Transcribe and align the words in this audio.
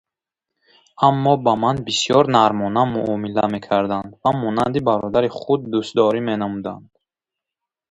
Аммо 1.07 1.33
ба 1.43 1.53
ман 1.63 1.77
бисёр 1.87 2.23
нармона 2.37 2.83
муомила 2.93 3.45
мекарданд 3.53 4.09
ва 4.21 4.29
монанди 4.41 4.79
бародари 4.87 5.29
худ 5.39 5.61
дӯстдорӣ 5.71 6.19
менамуданд. 6.29 6.89